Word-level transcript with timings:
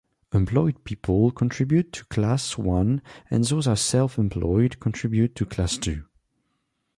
Employed 0.33 0.83
people 0.83 1.29
contribute 1.29 1.93
to 1.93 2.05
class 2.05 2.57
one 2.57 3.03
and 3.29 3.43
those 3.43 3.67
are 3.67 3.75
self-employed 3.75 4.79
contribute 4.79 5.35
to 5.35 5.45
class 5.45 5.77
two. 5.77 6.05